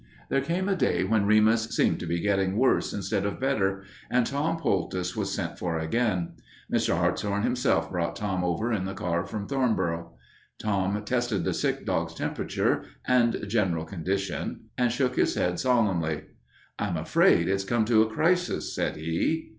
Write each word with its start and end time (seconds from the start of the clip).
There 0.31 0.41
came 0.41 0.67
a 0.67 0.75
day 0.75 1.03
when 1.03 1.27
Remus 1.27 1.69
seemed 1.75 1.99
to 1.99 2.07
be 2.07 2.19
getting 2.21 2.57
worse 2.57 2.91
instead 2.91 3.23
of 3.23 3.39
better, 3.39 3.83
and 4.09 4.25
Tom 4.25 4.57
Poultice 4.57 5.15
was 5.15 5.31
sent 5.31 5.59
for 5.59 5.77
again. 5.77 6.31
Mr. 6.73 6.95
Hartshorn 6.97 7.43
himself 7.43 7.91
brought 7.91 8.15
Tom 8.15 8.43
over 8.43 8.73
in 8.73 8.85
the 8.85 8.95
car 8.95 9.23
from 9.23 9.47
Thornboro. 9.47 10.13
Tom 10.57 10.99
tested 11.05 11.43
the 11.43 11.53
sick 11.53 11.85
dog's 11.85 12.15
temperature 12.15 12.83
and 13.05 13.45
general 13.47 13.85
condition 13.85 14.69
and 14.75 14.91
shook 14.91 15.17
his 15.17 15.35
head 15.35 15.59
solemnly. 15.59 16.23
"I'm 16.79 16.97
afraid 16.97 17.47
it's 17.47 17.63
come 17.63 17.85
to 17.85 18.01
a 18.01 18.09
crisis," 18.09 18.73
said 18.73 18.95
he. 18.95 19.49